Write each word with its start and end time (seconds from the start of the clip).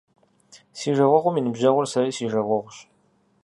Си 0.77 0.89
жагъуэгъум 0.97 1.35
и 1.39 1.41
ныбжьэгъур 1.45 1.85
сэри 1.91 2.11
си 2.17 2.25
жагъуэгъущ. 2.31 2.77